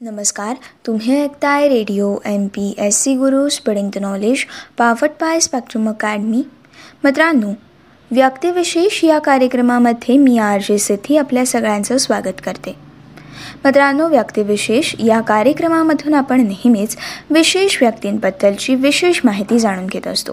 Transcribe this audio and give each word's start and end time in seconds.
नमस्कार 0.00 0.54
तुम्ही 0.86 1.22
ऐकताय 1.22 1.68
radio 1.68 2.16
M 2.24 2.46
P 2.46 2.74
S 2.78 2.96
C 2.96 3.14
Guru 3.14 3.48
spreading 3.48 3.90
the 3.94 3.98
knowledge 3.98 4.44
powered 4.78 5.10
by 5.20 5.40
Spectrum 5.40 5.88
Academy 5.88 6.42
मित्रांनो 7.04 7.50
व्यक्तिविशेष 8.10 9.04
या 9.04 9.18
कार्यक्रमामध्ये 9.18 10.16
मी 10.16 10.38
आर 10.38 10.60
जे 10.60 10.78
सिद्धी 10.78 11.16
आपल्या 11.16 11.46
सगळ्यांचं 11.46 11.96
स्वागत 11.96 12.40
करते. 12.44 12.76
मित्रांनो 13.64 14.08
व्यक्तिविशेष 14.08 14.94
या 14.98 15.20
कार्यक्रमामधून 15.20 16.14
आपण 16.14 16.40
नेहमीच 16.40 16.96
विशेष 17.30 17.82
व्यक्तींबद्दलची 17.82 18.74
विशेष 18.74 19.20
माहिती 19.24 19.58
जाणून 19.58 19.86
घेत 19.86 20.06
असतो. 20.06 20.32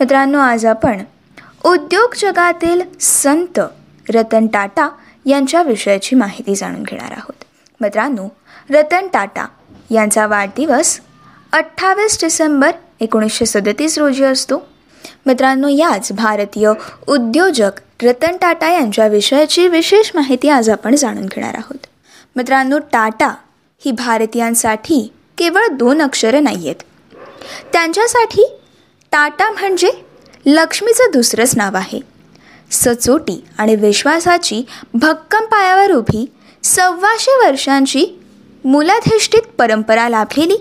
मित्रांनो 0.00 0.38
आज 0.38 0.66
आपण 0.66 1.02
उद्योग 1.64 2.14
जगातील 2.18 2.82
संत 3.00 3.60
रतन 4.14 4.46
टाटा 4.46 4.88
यांच्या 5.26 5.62
विषयाची 5.62 6.16
माहिती 6.16 6.54
जाणून 6.54 6.82
घेणार 6.82 7.12
आहोत. 7.12 7.44
मित्रांनो 7.80 8.28
रतन 8.70 9.06
टाटा 9.12 9.46
यांचा 9.90 10.26
वाढदिवस 10.26 10.98
अठ्ठावीस 11.52 12.18
डिसेंबर 12.22 12.70
एकोणीसशे 13.00 13.46
सदतीस 13.46 13.98
रोजी 13.98 14.24
असतो. 14.24 14.58
मित्रांनो 15.26 15.68
याच 15.68 16.12
भारतीय 16.12 16.70
उद्योजक 17.06 17.80
रतन 18.02 18.36
टाटा 18.36 18.70
यांच्या 18.70 19.06
विषयाची 19.06 19.68
विशेष 19.68 20.10
माहिती 20.14 20.48
आज 20.48 20.70
आपण 20.70 20.96
जाणून 20.96 21.26
घेणार 21.26 21.54
आहोत. 21.54 21.86
मित्रांनो 22.36 22.78
टाटा 22.92 23.28
ही 23.84 23.90
भारतीयांसाठी 23.90 25.00
केवळ 25.38 25.66
दोन 25.72 26.02
अक्षरं 26.02 26.44
नाही 26.44 26.68
आहेत 26.68 26.82
त्यांच्यासाठी 27.72 28.46
टाटा 29.12 29.50
म्हणजे 29.50 29.90
लक्ष्मीचं 30.46 31.10
दुसरंच 31.12 31.56
नाव 31.56 31.76
आहे. 31.76 32.00
सचोटी 32.70 33.44
आणि 33.58 33.74
विश्वासाची 33.76 34.64
भक्कम 34.94 35.44
पायावर 35.44 35.92
उभी 35.92 36.26
सव्वाशे 36.64 37.36
वर्षांची 37.46 38.06
मूलाधिष्ठित 38.66 39.42
परंपरा 39.58 40.08
लाभलेली 40.08 40.56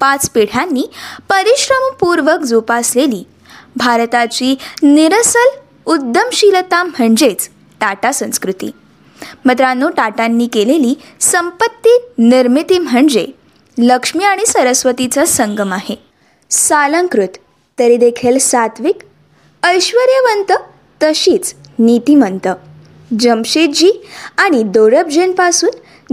पाच 0.00 0.30
पिढ्यांनी 0.30 0.82
परिश्रमपूर्वक 1.28 2.40
जोपासलेली. 2.40 3.24
भारताची 3.76 4.56
निरसल 4.82 5.48
उद्यमशीलता 5.86 6.82
म्हणजेच 6.82 7.48
टाटा 7.80 8.12
संस्कृती. 8.12 8.70
मित्रांनो 9.44 9.88
टाटांनी 9.88 10.46
केलेली 10.46 10.94
संपत्ती 11.20 11.98
निर्मिती 12.18 12.78
म्हणजे 12.78 13.26
लक्ष्मी 13.78 14.24
आणि 14.24 14.46
सरस्वतीचा 14.46 15.24
संगम 15.24 15.72
आहे. 15.72 15.96
सालंकृत 16.50 17.38
तरी 17.78 17.96
देखील 17.96 18.38
सात्विक 18.38 18.98
ऐश्वर्यवंत 19.62 20.52
तशीच 21.02 21.54
नीतिमंत. 21.78 22.48
जमशेदजी 23.20 23.90
आणि 24.38 24.62
दोरबजींपासून 24.62 25.70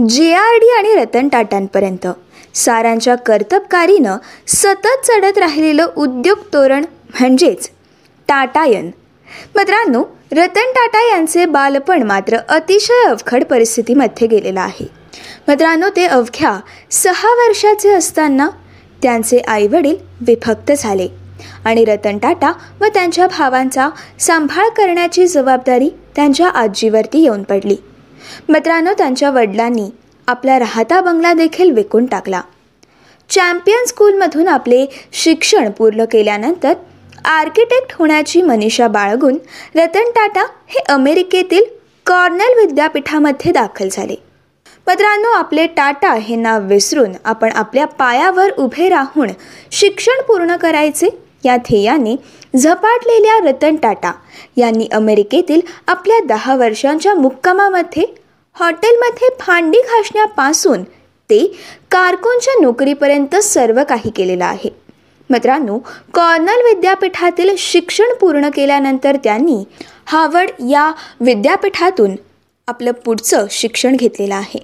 जे 0.08 0.32
आर 0.34 0.58
डी 0.58 0.68
आणि 0.70 0.94
रतन 0.94 1.28
टाटांपर्यंत. 1.28 2.06
सारांच्या 2.54 3.14
कर्तबकारीनं 3.14 4.16
सतत 4.48 5.04
चढत 5.04 5.38
राहिलेलं 5.38 5.90
उद्योग 5.96 6.38
तोरण 6.52 6.84
म्हणजेच 7.20 7.68
टाटायन. 8.28 8.90
मित्रांनो 9.56 10.02
रतन 10.32 10.72
टाटा 10.72 11.02
यांचे 11.08 11.44
बालपण 11.46 12.02
मात्र 12.02 12.36
अतिशय 12.48 13.06
अवघड 13.08 13.44
परिस्थितीमध्ये 13.44 14.28
गेलेलं 14.28 14.60
आहे. 14.60 14.86
मित्रांनो 15.48 15.88
ते 15.96 16.04
अवघ्या 16.04 16.58
सहा 16.90 17.34
वर्षाचे 17.34 17.92
असताना 17.92 18.48
त्यांचे 19.02 19.38
आईवडील 19.38 19.96
विभक्त 20.20 20.72
झाले 20.78 21.08
आणि 21.64 21.84
रतन 21.84 22.18
टाटा 22.18 22.52
व 22.80 22.84
त्यांच्या 22.94 23.26
भावांचा 23.26 23.88
सांभाळ 24.18 24.68
करण्याची 24.68 25.26
जबाबदारी 25.26 25.90
त्यांच्या 26.16 26.48
आजीवरती 26.48 27.22
येऊन 27.22 27.42
पडली. 27.42 27.76
मित्रांनो 28.48 28.92
त्यांच्या 28.98 29.30
वडिलांनी 29.30 29.88
आपला 30.28 30.58
राहता 30.58 31.00
बंगला 31.00 31.32
देखील 31.32 31.70
विकून 31.70 32.06
टाकला. 32.06 32.40
चॅम्पियन 33.30 33.84
स्कूलमधून 33.84 34.48
आपले 34.48 34.84
शिक्षण 35.12 35.70
पूर्ण 35.70 36.04
केल्यानंतर 36.04 36.72
आर्किटेक्ट 37.24 37.94
होण्याची 37.98 38.42
मनीषा 38.42 38.88
बाळगून 38.88 39.38
रतन 39.76 40.10
टाटा 40.10 40.44
हे 40.68 40.80
अमेरिकेतील 40.88 41.64
कॉर्नेल 42.06 42.58
विद्यापीठामध्ये 42.58 43.52
दाखल 43.52 43.88
झाले. 43.92 44.14
मित्रांनो 44.86 45.30
आपले 45.30 45.66
टाटा 45.66 46.12
हे 46.14 46.36
नाव 46.36 46.66
विसरून 46.66 47.12
आपण 47.24 47.50
आपल्या 47.52 47.86
पायावर 47.86 48.50
उभे 48.58 48.88
राहून 48.88 49.28
शिक्षण 49.70 50.20
पूर्ण 50.20 50.56
करायचे 50.56 51.08
या 51.44 51.56
ध्येयाने 51.56 52.14
झपाटलेल्या 52.56 53.38
रतन 53.44 53.76
टाटा 53.76 54.12
यांनी 54.56 54.88
अमेरिकेतील 54.92 55.60
आपल्या 55.86 56.18
दहा 56.26 56.56
वर्षांच्या 56.56 57.14
मुक्कामामध्ये 57.14 58.04
हॉटेलमध्ये 58.56 59.28
भांडी 59.40 59.78
घासण्यापासून 59.78 60.82
ते 61.30 61.38
कारकूनच्या 61.90 62.54
नोकरीपर्यंत 62.60 63.36
सर्व 63.36 63.82
काही 63.88 64.10
केलेलं 64.10 64.44
आहे. 64.44 64.70
मित्रांनो 65.30 65.78
कॉर्नल 66.14 66.62
विद्यापीठातील 66.64 67.54
शिक्षण 67.58 68.12
पूर्ण 68.20 68.48
केल्यानंतर 68.48 69.16
त्यांनी 69.24 69.62
हार्वर्ड 70.06 70.50
या 70.70 70.92
विद्यापीठातून 71.20 72.14
आपलं 72.68 72.90
पुढचं 73.04 73.46
शिक्षण 73.50 73.96
घेतलेलं 73.96 74.34
आहे. 74.34 74.58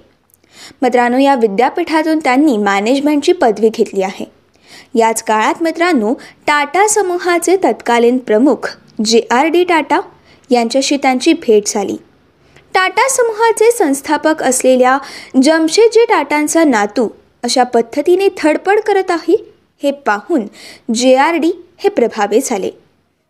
मित्रांनो 0.81 1.17
या 1.17 1.35
विद्यापीठातून 1.35 2.19
त्यांनी 2.19 2.57
मॅनेजमेंटची 2.57 3.31
पदवी 3.31 3.69
घेतली 3.69 4.01
आहे. 4.01 4.25
याच 4.95 5.23
काळात 5.23 5.63
मित्रांनो 5.63 6.13
टाटा 6.47 6.87
समूहाचे 6.87 7.57
तत्कालीन 7.57 8.17
प्रमुख 8.17 8.69
जे 9.05 9.21
आर 9.31 9.45
डी 9.45 9.63
टाटा 9.63 9.99
यांच्याशी 10.49 10.97
त्यांची 10.97 11.33
भेट 11.33 11.67
झाली. 11.67 11.97
टाटा 12.77 13.07
समूहाचे 13.09 13.69
संस्थापक 13.71 14.41
असलेल्या 14.43 14.97
जमशेदजी 15.43 16.03
टाटांचा 16.05 16.63
नातू 16.63 17.07
अशा 17.43 17.63
पद्धतीने 17.63 18.27
धडपड 18.37 18.79
करत 18.79 19.09
आहे 19.09 19.35
हे 19.81 19.91
पाहून 20.05 20.45
जे 20.93 21.15
आर 21.15 21.35
डी 21.35 21.51
हे 21.79 21.89
प्रभावित 21.89 22.41
झाले. 22.45 22.69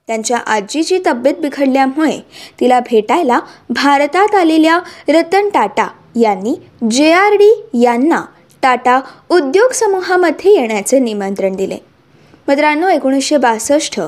त्यांच्या 0.10 0.38
आजीची 0.38 1.00
तब्येत 1.06 1.36
बिघडल्यामुळे 1.42 2.18
तिला 2.60 2.80
भेटायला 2.80 3.40
भारतात 3.70 4.36
आलेल्या 4.36 4.80
रतन 5.10 5.50
टाटा 5.50 5.88
यांनी 6.16 6.56
जे 6.92 7.12
आर 7.14 7.36
डी 7.36 7.52
यांना 7.84 8.22
टाटा 8.64 9.00
उद्योग 9.30 9.72
समूहामध्ये 9.72 10.56
येण्याचे 10.56 11.00
निमंत्रण 11.00 11.56
दिले. 11.56 11.78
मित्रांनो 12.48 12.90
एकोणीसशे 12.90 13.38
बासष्ट 13.38 14.00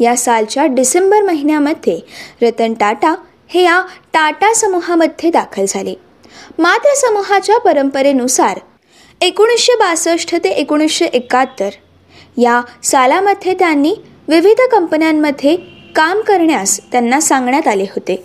या 0.00 0.16
सालच्या 0.16 0.66
डिसेंबर 0.66 1.22
महिन्यामध्ये 1.22 2.00
रतन 2.42 2.74
टाटा 2.74 3.14
हे 3.50 3.62
या 3.62 3.80
टाटा 4.12 4.52
समूहामध्ये 4.54 5.30
दाखल 5.30 5.64
झाले. 5.68 5.94
मात्र 6.58 6.94
समूहाच्या 6.96 7.58
परंपरेनुसार 7.58 8.58
एकोणीसशे 9.20 9.76
बासष्ट 9.78 10.34
ते 10.44 10.48
एकोणीसशे 10.50 11.06
एकाहत्तर 11.06 11.70
या 12.36 12.60
सालामध्ये 12.84 13.54
त्यांनी 13.58 13.94
विविध 14.28 14.60
कंपन्यांमध्ये 14.72 15.56
काम 15.96 16.20
करण्यास 16.20 16.78
त्यांना 16.92 17.20
सांगण्यात 17.20 17.68
आले 17.68 17.84
होते. 17.84 18.16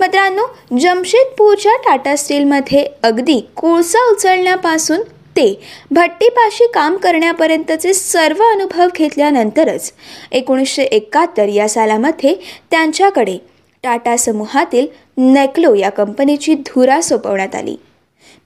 मित्रांनो 0.00 0.46
जमशेदपूरच्या 0.78 1.76
टाटा 1.84 2.14
स्टीलमध्ये 2.16 2.86
अगदी 3.02 3.40
कोळसा 3.56 4.08
उचलण्यापासून 4.10 5.02
ते 5.36 5.48
भट्टीपाशी 5.90 6.66
काम 6.74 6.96
करण्यापर्यंतचे 6.96 7.94
सर्व 7.94 8.42
अनुभव 8.44 8.88
घेतल्यानंतरच 8.96 9.92
एकोणीसशे 10.32 10.82
एकाहत्तर 10.82 11.48
या 11.48 11.68
सालामध्ये 11.68 12.34
त्यांच्याकडे 12.70 13.36
टाटा 13.84 14.16
समूहातील 14.16 14.86
नेक्लो 15.16 15.74
या 15.74 15.90
कंपनीची 15.90 16.54
धुरा 16.54 17.00
सोपवण्यात 17.00 17.54
आली. 17.54 17.76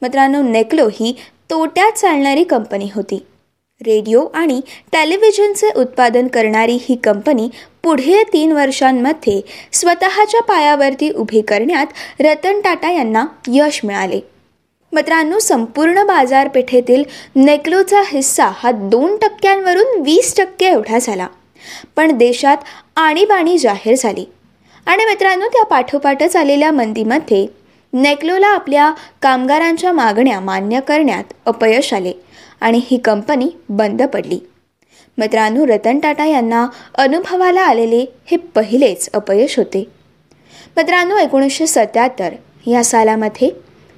मित्रांनो 0.03 0.43
नेक्लो 0.43 0.89
ही 0.89 1.15
तोट्यात 1.51 1.93
चालणारी 1.93 2.45
कंपनी 2.45 2.89
होती. 2.95 3.27
रेडिओ 3.81 4.25
आणि 4.35 4.61
टेलिव्हिजनचे 4.93 5.71
उत्पादन 5.77 6.27
करणारी 6.27 6.79
ही 6.83 6.97
कंपनी 6.97 7.49
पुढे 7.83 8.23
तीन 8.33 8.53
वर्षांमध्ये 8.53 9.41
स्वतःच्या 9.73 10.41
पायावरती 10.43 11.11
उभी 11.11 11.41
करण्यात 11.41 11.87
रतन 12.21 12.61
टाटा 12.61 12.91
यांना 12.91 13.25
यश 13.49 13.81
मिळाले. 13.85 14.21
मित्रांनो 14.93 15.39
संपूर्ण 15.39 16.03
बाजारपेठेतील 16.03 17.05
नेक्लोचा 17.37 18.03
हिस्सा 18.07 18.51
हा 18.55 18.71
दोन 18.71 19.17
टक्क्यांवरून 19.17 20.01
वीस 20.01 20.35
टक्के 20.37 20.67
एवढा 20.67 20.99
झाला. 20.99 21.27
पण 21.97 22.17
देशात 22.19 22.57
आणीबाणी 22.97 23.59
जाहीर 23.59 23.95
झाली. 23.99 24.25
आणि 24.89 25.05
मित्रांनो 25.05 25.47
त्या 25.49 25.65
पाठोपाठच 25.65 26.37
आलेल्या 26.37 26.71
मंदीमध्ये 26.73 27.47
नेक्लोला 27.93 28.47
आपल्या 28.47 28.93
कामगारांच्या 29.23 29.93
मागण्या 29.93 30.41
मान्य 30.41 30.81
करण्यात 30.81 31.25
अपयश 31.47 31.93
आले 31.95 32.13
आणि 32.61 32.81
ही 32.85 32.97
कंपनी 32.97 33.49
बंद 33.69 34.03
पडली. 34.03 34.39
मित्रांनो 35.19 35.67
रतन 35.67 35.99
टाटा 35.99 36.25
यांना 36.25 36.67
अनुभवाला 36.95 37.61
आलेले 37.61 38.05
हे 38.27 38.37
पहिलेच 38.37 39.09
अपयश 39.15 39.59
होते. 39.59 39.85
मित्रांनो 40.77 41.17
एकोणीसशे 41.17 41.67
सत्याहत्तर 41.67 42.35
या 42.67 42.85
सालामध्ये 42.85 43.51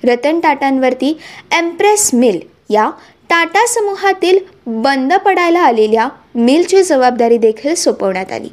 रतन 0.04 0.40
टाटांवरती 0.40 1.19
एम्प्रेस 1.58 2.10
मिल 2.14 2.40
या 2.70 2.90
टाटा 3.31 3.66
समूहातील 3.66 4.38
बंद 4.66 5.12
पडायला 5.14 5.60
आलेल्या 5.60 6.08
मिलची 6.34 6.82
जबाबदारी 6.82 7.38
देखील 7.38 7.75
सोपवण्यात 7.75 8.32
आली. 8.32 8.48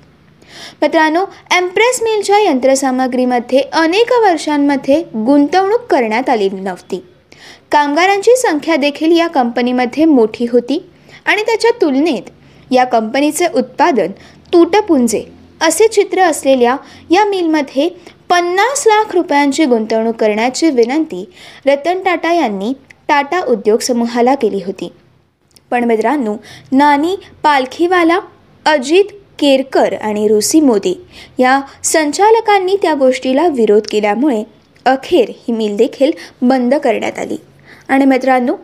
मित्रांनो 0.81 1.23
एम्प्रेस 1.55 2.01
मिलच्या 2.03 2.39
यंत्रसामग्रीमध्ये 2.39 3.59
अनेक 3.73 4.11
वर्षांमध्ये 4.11 5.01
गुंतवणूक 5.15 5.81
करण्यात 5.81 6.29
आली 6.29 6.49
नव्हती. 6.49 7.03
कामगारांची 7.71 8.35
संख्या 8.35 8.75
देखील 8.75 9.17
या 9.17 9.27
कंपनीमध्ये 9.27 10.05
मोठी 10.05 10.45
होती 10.51 10.83
आणि 11.25 11.41
त्याच्या 11.41 11.71
तुलनेत 11.81 12.29
या 12.71 12.83
कंपनीचे 12.83 13.47
उत्पादन 13.55 14.11
तुटपुंजे 14.53 15.23
असे 15.61 15.87
चित्र 15.87 16.21
असलेल्या 16.21 16.75
या 17.09 17.25
मिलमध्ये 17.25 17.89
पन्नास 18.29 18.83
लाख 18.87 19.13
रुपयांची 19.13 19.65
गुंतवणूक 19.65 20.15
करण्याची 20.15 20.69
विनंती 20.69 21.23
रतन 21.65 22.01
टाटा 22.01 22.33
यांनी 22.33 22.73
टाटा 23.07 23.41
उद्योग 23.41 23.79
समूहाला 23.79 24.35
केली 24.35 24.61
होती. 24.65 24.91
पण 25.71 25.83
मित्रांनो 25.83 26.35
नानी 26.71 27.15
पालखीवाला 27.43 28.19
अजित 28.65 29.03
केरकर 29.39 29.93
आणि 29.93 30.27
रुसी 30.27 30.59
मोदी 30.59 31.05
या 31.39 31.61
संचालकांनी 31.83 32.75
त्या 32.81 32.93
गोष्टीला 32.93 33.47
विरोध 33.47 33.81
केल्यामुळे 33.89 34.43
अखेर 34.85 35.29
ही 35.29 35.51
मिल 35.51 35.75
देखील 35.75 36.11
बंद 36.41 36.75
करण्यात 36.75 37.19
आली. 37.19 37.37
आणि 37.87 38.05
मित्रांनो 38.05 38.55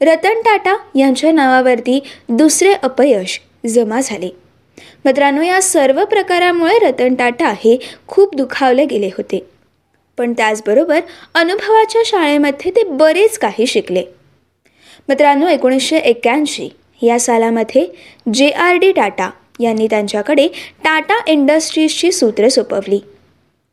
रतन 0.00 0.40
टाटा 0.40 0.76
यांच्या 0.94 1.32
नावावरती 1.32 2.00
दुसरे 2.28 2.72
अपयश 2.72 3.40
जमा 3.66 4.00
झाले. 4.00 4.28
मित्रांनो 5.04 5.42
या 5.42 5.62
सर्व 5.62 6.04
प्रकारामुळे 6.04 6.78
रतन 6.78 7.14
टाटा 7.14 7.48
हे 7.48 7.78
खूप 8.08 8.34
दुखावले 8.34 8.84
गेले 8.84 9.06
होते. 9.06 9.46
पण 10.18 10.32
त्याचबरोबर 10.32 11.00
अनुभवाच्या 11.34 12.02
शाळेमध्ये 12.06 12.70
ते 12.70 12.84
बरेच 12.84 13.38
काही 13.38 13.66
शिकले. 13.66 14.02
मित्रांनो 15.08 15.48
एकोणीसशे 15.48 15.96
एक्क्याऐंशी 15.96 16.68
या 17.02 17.20
सालामध्ये 17.20 17.86
जे 18.34 18.48
आर 18.48 18.74
डी 18.74 18.92
टाटा 18.92 19.30
यांनी 19.60 19.86
त्यांच्याकडे 19.86 20.46
टाटा 20.84 21.14
इंडस्ट्रीजची 21.26 22.12
सूत्रे 22.12 22.50
सोपवली. 22.50 23.00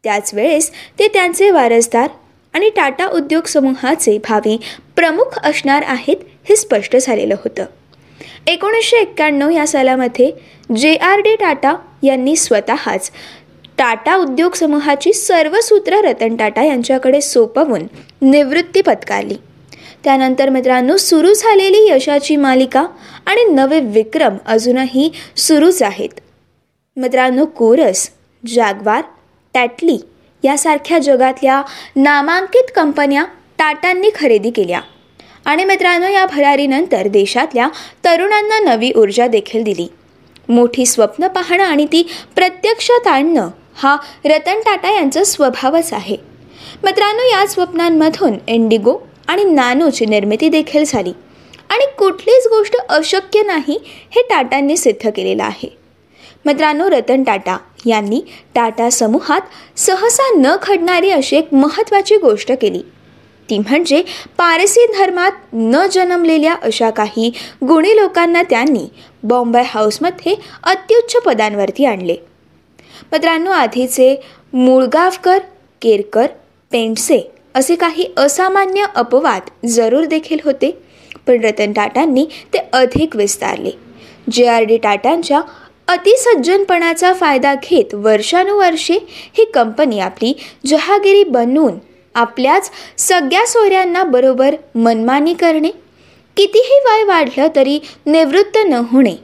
त्याच 0.04 0.34
वेळेस 0.34 0.72
ते 1.00 1.08
त्यांचे 1.08 1.52
वारसदार 1.52 2.10
आणि 2.54 2.70
टाटा 2.70 3.08
उद्योग 3.08 3.44
समूहाचे 3.44 4.18
भावी 4.18 4.58
प्रमुख 4.96 5.40
असणार 5.44 5.84
आहेत 5.88 6.18
हे 6.50 6.56
स्पष्ट 6.56 6.96
झालेलं 6.96 7.36
होतं. 7.36 7.66
एकोणीसशे 8.48 8.98
एक्क्याण्णव 8.98 9.50
या 9.50 9.68
सालामध्ये 9.68 10.32
जे 10.76 10.96
आर 10.96 11.20
डी 11.20 11.36
टाटा 11.36 11.76
यांनी 12.04 12.36
स्वतःच 12.36 13.12
टाटा 13.78 14.16
उद्योग 14.16 14.54
समूहाची 14.54 15.14
सर्व 15.14 15.60
सूत्र 15.62 16.02
रतन 16.04 16.36
टाटा 16.36 16.64
यांच्याकडे 16.64 17.22
सोपवून 17.22 17.84
निवृत्ती 18.22 18.82
पत्कारली. 18.82 19.36
त्यानंतर 20.04 20.50
मित्रांनो 20.50 20.98
सुरू 20.98 21.34
झालेली 21.34 21.90
यशाची 21.90 22.36
मालिका 22.36 22.86
आणि 23.26 23.44
नवे 23.44 23.80
विक्रम 23.80 24.38
अजूनही 24.46 25.12
सुरूच 25.38 25.84
आहेत. 25.84 26.10
मित्रांनो 26.98 27.46
कोरस 27.46 28.10
जागवार 28.48 29.02
टॅटली 29.54 29.98
यासारख्या 30.44 31.00
जगातल्या 31.00 31.62
नामांकित 31.96 32.72
कंपन्या 32.76 33.26
टाटांनी 33.58 34.10
खरेदी 34.16 34.50
केल्या. 34.50 34.82
आणि 35.46 35.64
मित्रांनो 35.66 36.08
या 36.08 36.26
भरारीनंतर 36.26 37.08
देशातल्या 37.08 37.70
तरुणांना 38.06 38.60
नवी 38.60 38.92
ऊर्जा 38.96 39.28
देखील 39.28 39.64
दिली. 39.64 39.88
मोठी 40.50 40.86
स्वप्न 40.86 41.28
पाहणं 41.28 41.64
आणि 41.64 41.86
ती 41.86 42.08
प्रत्यक्षात 42.36 43.08
आणणं 43.08 43.50
हा 43.76 43.98
रतन 44.26 44.60
टाटा 44.60 44.92
यांचा 44.92 45.24
स्वभावच 45.24 45.94
आहे. 45.94 46.18
मित्रांनो 46.84 47.24
या 47.24 47.48
स्वप्नांमधून 47.48 48.34
इंडिगो 48.48 48.98
आणि 49.30 49.44
नानूची 49.44 50.06
निर्मिती 50.06 50.50
देखील 50.50 50.84
झाली. 50.88 51.12
आणि 51.70 51.86
कुठलीच 51.98 52.48
गोष्ट 52.48 52.76
अशक्य 52.90 53.42
नाही 53.42 53.80
हे 53.86 54.22
टाटांनी 54.22 54.78
सिद्ध 54.78 55.10
केलेलं 55.10 55.44
आहे. 55.44 55.78
मित्रांनो 56.46 56.90
रतन 56.90 57.24
टाटा 57.24 57.58
यांनी 57.86 58.22
टाटा 58.56 58.90
समूहात 58.90 59.42
सहसा 59.78 60.30
न 60.36 60.56
घडणारी 60.64 61.12
अशी 61.12 61.36
एक 61.36 61.54
महत्त्वाची 61.54 62.16
गोष्ट 62.16 62.52
केली. 62.62 62.82
ती 63.50 63.58
म्हणजे 63.58 64.04
पारसी 64.38 64.86
धर्मात 65.00 65.32
न 65.54 65.88
जन्मलेल्या 65.92 66.56
अशा 66.64 66.90
काही 66.90 67.32
गुणी 67.68 67.96
लोकांना 67.96 68.44
त्यांनी 68.44 68.88
बॉम्बे 69.24 69.62
हाऊसमध्ये 69.66 70.36
अत्युच्च 70.64 71.16
पदांवरती 71.22 71.86
आणले. 71.86 72.16
मित्रांनो 73.12 73.52
आधीचे 73.52 74.22
मुळगावकर 74.54 75.38
केरकर 75.82 76.28
पेंडसे 76.72 77.32
असे 77.56 77.76
काही 77.76 78.06
असामान्य 78.18 78.86
अपवाद 78.96 79.68
जरूर 79.68 80.06
देखील 80.06 80.38
होते. 80.46 80.78
पण 81.28 81.44
रतन 81.44 81.74
टाटांनी 81.74 82.26
ते 82.54 82.60
अधिक 82.74 83.16
विस्तारले. 83.16 83.72
जे 84.32 84.48
आर 84.48 84.64
डी 84.64 84.78
टाटांच्या 84.78 85.42
अतिसज्जनपणाचा 85.88 87.14
फायदा 87.14 87.54
घेत 87.56 87.94
वर्षानुवर्षे 87.94 88.98
ही 89.10 89.46
कंपनी 89.46 90.00
आपली 90.00 90.34
जहागिरी 90.66 91.24
बनवून 91.24 91.78
आपल्याच 92.16 92.72
सगळ्या 92.98 93.48
सोयऱ्यांना 93.48 94.04
बरोबर 94.04 94.56
मनमानी 94.76 95.34
करणे. 95.34 95.70
कितीही 96.38 96.80
वय 96.86 97.04
वाढलं 97.04 97.48
तरी 97.56 97.80
निवृत्त 98.06 98.58
न 98.66 98.74
होणे. 98.74 99.16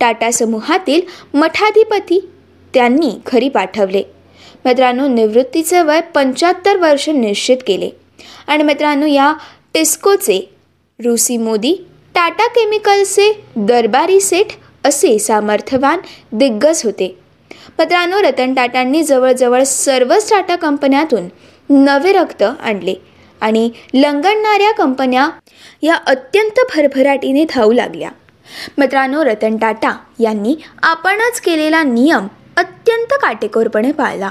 टाटा 0.00 0.30
समूहातील 0.30 1.00
मठाधिपती 1.34 2.28
त्यांनी 2.74 3.10
घरी 3.26 3.48
पाठवले. 3.48 4.02
मित्रांनो 4.64 5.08
निवृत्तीचे 5.08 5.82
वय 5.82 6.00
पंच्याहत्तर 6.00 6.76
वर्ष 6.76 7.08
निश्चित 7.08 7.56
केले. 7.66 7.90
आणि 8.46 8.62
मित्रांनो 8.62 9.06
या 9.06 9.34
टिस्कोचे 9.74 10.54
रुसी 11.04 11.36
मोदी 11.36 11.86
टाटा 12.14 12.46
केमिकलचे 12.46 13.44
दरबारी 13.56 14.20
सेठ 14.20 14.46
असे 14.84 15.18
सामर्थ्यवान 15.18 15.98
दिग्गज 16.32 16.84
होते. 16.84 17.18
मित्रांनो 17.78 18.22
रतन 18.22 18.54
टाटांनी 18.54 19.02
जवळजवळ 19.02 19.62
सर्वच 19.62 20.30
टाटा 20.30 20.56
कंपन्यातून 20.56 21.28
नवे 21.70 22.12
रक्त 22.12 22.42
आणले 22.42 22.94
आणि 23.40 23.70
लंगडणाऱ्या 23.94 24.72
कंपन्या 24.72 25.28
या 25.82 25.94
अत्यंत 25.94 26.60
भरभराटीने 26.74 27.44
धावू 27.50 27.72
लागल्या. 27.72 28.10
मित्रांनो 28.78 29.24
रतन 29.24 29.56
टाटा 29.56 29.96
यांनी 30.18 30.56
आपणच 30.82 31.40
केलेला 31.40 31.82
नियम 31.82 32.26
अत्यंत 32.56 33.12
काटेकोरपणे 33.12 33.92
पाळला. 33.92 34.30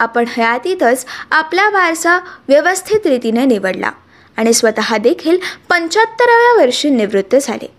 आपण 0.00 0.24
हयातीतच 0.28 1.04
आपला 1.30 1.70
वारसा 1.70 2.18
व्यवस्थित 2.48 3.06
रीतीने 3.06 3.44
निवडला. 3.44 3.90
आणि 4.36 4.52
स्वतः 4.52 4.96
देखील 4.96 5.38
पंच्याहत्तराव्या 5.68 6.62
वर्षी 6.62 6.90
निवृत्त 6.90 7.36
झाले. 7.42 7.72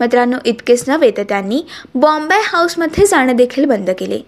मित्रांनो 0.00 0.36
इतकेच 0.44 0.88
नव्हे 0.88 1.10
तर 1.16 1.22
त्यांनी 1.22 1.62
बॉम्बे 1.94 2.34
हाऊसमध्ये 2.44 3.06
जाणं 3.06 3.36
देखील 3.36 3.64
बंद 3.64 3.90
केले. 3.90 4.20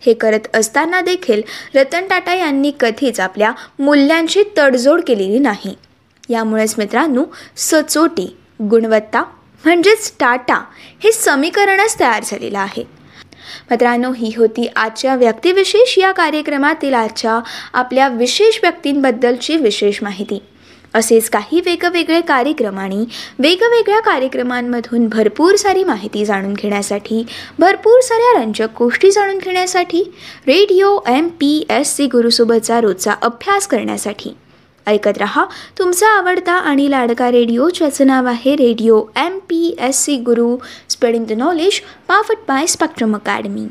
हे 0.00 0.14
करत 0.14 0.56
असताना 0.56 1.00
देखील 1.00 1.42
रतन 1.74 2.04
टाटा 2.04 2.34
यांनी 2.34 2.72
कधीच 2.80 3.20
आपल्या 3.20 3.52
मूल्यांची 3.78 4.42
तडजोड 4.58 5.00
केलेली 5.06 5.38
नाही. 5.38 5.74
यामुळेच 6.28 6.74
मित्रांनो 6.78 7.24
सचोटी 7.56 8.36
गुणवत्ता 8.62 9.22
म्हणजेच 9.64 10.12
टाटा 10.20 10.64
हे 11.04 11.12
समीकरणच 11.12 12.00
तयार 12.00 12.22
झालेलं 12.26 12.58
आहे. 12.58 12.84
मित्रांनो 13.70 14.12
ही 14.12 14.32
होती 14.36 14.66
आजच्या 14.76 15.14
व्यक्तिविशेष 15.14 15.98
या 15.98 16.12
कार्यक्रमातील 16.12 16.94
आजच्या 16.94 17.40
आपल्या 17.72 18.08
विशेष 18.08 18.58
व्यक्तींबद्दलची 18.62 19.56
विशेष 19.56 20.02
माहिती. 20.02 20.42
असेच 20.94 21.28
काही 21.30 21.60
वेगवेगळे 21.60 22.20
कार्यक्रम 22.20 22.78
आणि 22.78 23.04
वेगवेगळ्या 23.38 24.00
कार्यक्रमांमधून 24.00 25.08
भरपूर 25.08 25.56
सारी 25.56 25.84
माहिती 25.84 26.24
जाणून 26.24 26.54
घेण्यासाठी 26.54 27.24
भरपूर 27.58 28.00
साऱ्या 28.00 28.40
रंजक 28.40 28.68
गोष्टी 28.78 29.10
जाणून 29.10 29.38
घेण्यासाठी 29.38 30.02
radio 30.46 30.98
M 31.08 31.28
P 31.28 31.66
S 31.70 31.96
C 31.96 32.06
गुरुसोबतचा 32.06 32.80
रोजचा 32.80 33.14
अभ्यास 33.22 33.66
करण्यासाठी. 33.66 34.30
ऐकत 34.86 35.18
रहा. 35.18 35.44
तुमचा 35.78 36.08
आवडता 36.08 36.52
आणि 36.52 36.90
लाडका 36.90 37.30
रेडिओ 37.30 37.68
ज्याचं 37.74 38.06
नाव 38.06 38.26
आहे 38.26 38.56
radio 38.56 39.02
M 39.16 39.38
P 39.48 39.74
S 39.78 40.04
C 40.04 40.16
Guru 40.16 40.56
spreading 40.88 41.24
the 41.26 41.32
knowledge 41.32 41.80
powered 42.08 42.46
by 42.48 42.66
Spectrum 42.66 43.14
Academy 43.14 43.66